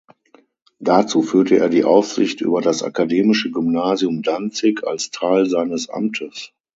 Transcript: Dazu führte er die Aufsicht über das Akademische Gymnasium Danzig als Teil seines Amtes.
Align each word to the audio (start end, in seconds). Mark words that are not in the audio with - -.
Dazu 0.79 1.21
führte 1.21 1.57
er 1.59 1.69
die 1.69 1.83
Aufsicht 1.83 2.41
über 2.41 2.63
das 2.63 2.81
Akademische 2.81 3.51
Gymnasium 3.51 4.23
Danzig 4.23 4.83
als 4.83 5.11
Teil 5.11 5.45
seines 5.45 5.89
Amtes. 5.89 6.53